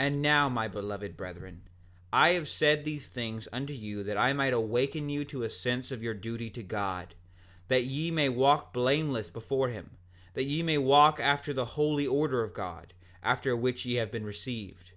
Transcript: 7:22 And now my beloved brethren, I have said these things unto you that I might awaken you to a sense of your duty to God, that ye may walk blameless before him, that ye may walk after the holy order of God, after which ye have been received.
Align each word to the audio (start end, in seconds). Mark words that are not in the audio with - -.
7:22 0.00 0.06
And 0.06 0.22
now 0.22 0.48
my 0.48 0.68
beloved 0.68 1.18
brethren, 1.18 1.68
I 2.10 2.30
have 2.30 2.48
said 2.48 2.82
these 2.86 3.08
things 3.08 3.46
unto 3.52 3.74
you 3.74 4.02
that 4.02 4.16
I 4.16 4.32
might 4.32 4.54
awaken 4.54 5.10
you 5.10 5.26
to 5.26 5.42
a 5.42 5.50
sense 5.50 5.90
of 5.90 6.02
your 6.02 6.14
duty 6.14 6.48
to 6.48 6.62
God, 6.62 7.14
that 7.68 7.84
ye 7.84 8.10
may 8.10 8.30
walk 8.30 8.72
blameless 8.72 9.28
before 9.28 9.68
him, 9.68 9.98
that 10.32 10.44
ye 10.44 10.62
may 10.62 10.78
walk 10.78 11.20
after 11.20 11.52
the 11.52 11.66
holy 11.76 12.06
order 12.06 12.42
of 12.42 12.54
God, 12.54 12.94
after 13.22 13.54
which 13.54 13.84
ye 13.84 13.96
have 13.96 14.10
been 14.10 14.24
received. 14.24 14.92